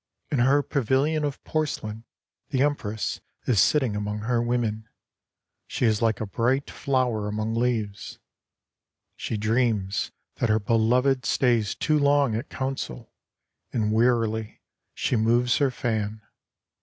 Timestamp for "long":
11.99-12.33